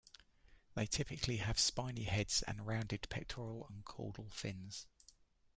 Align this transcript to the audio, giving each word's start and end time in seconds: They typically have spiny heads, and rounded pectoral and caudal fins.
They 0.73 0.87
typically 0.87 1.37
have 1.37 1.59
spiny 1.59 2.05
heads, 2.05 2.41
and 2.41 2.65
rounded 2.65 3.07
pectoral 3.11 3.67
and 3.69 3.85
caudal 3.85 4.29
fins. 4.31 4.87